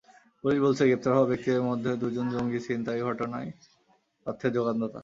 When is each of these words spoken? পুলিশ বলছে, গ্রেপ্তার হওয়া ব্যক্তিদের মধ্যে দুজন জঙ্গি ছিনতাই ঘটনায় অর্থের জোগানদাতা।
পুলিশ 0.43 0.59
বলছে, 0.61 0.83
গ্রেপ্তার 0.85 1.13
হওয়া 1.15 1.29
ব্যক্তিদের 1.31 1.63
মধ্যে 1.69 1.91
দুজন 2.01 2.25
জঙ্গি 2.33 2.59
ছিনতাই 2.65 3.01
ঘটনায় 3.01 3.49
অর্থের 4.25 4.51
জোগানদাতা। 4.55 4.99